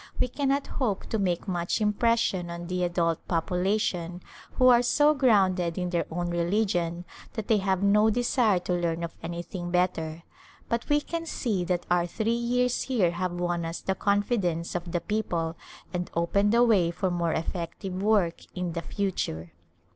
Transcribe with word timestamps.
We 0.19 0.29
cannot 0.29 0.65
hope 0.65 1.05
to 1.11 1.19
make 1.19 1.47
much 1.47 1.79
im 1.79 1.93
pression 1.93 2.49
on 2.49 2.65
the 2.65 2.83
adult 2.83 3.19
population 3.27 4.23
who 4.53 4.67
are 4.69 4.81
so 4.81 5.13
grounded 5.13 5.77
in 5.77 5.91
their 5.91 6.07
own 6.09 6.27
religion 6.31 7.05
that 7.33 7.47
they 7.47 7.57
have 7.57 7.83
no 7.83 8.09
desire 8.09 8.57
to 8.61 8.73
learn 8.73 9.03
of 9.03 9.13
anything 9.21 9.69
better, 9.69 10.23
but 10.67 10.89
we 10.89 11.01
can 11.01 11.27
see 11.27 11.63
that 11.65 11.85
our 11.91 12.07
three 12.07 12.31
years 12.33 12.81
here 12.81 13.11
have 13.11 13.33
won 13.33 13.63
us 13.63 13.79
the 13.81 13.93
confidence 13.93 14.73
of 14.73 14.91
the 14.91 15.01
people 15.01 15.55
and 15.93 16.09
opened 16.15 16.51
the 16.51 16.63
way 16.63 16.89
for 16.89 17.11
more 17.11 17.33
effective 17.33 18.01
work 18.01 18.41
in 18.55 18.71
the 18.73 18.81
future. 18.81 19.51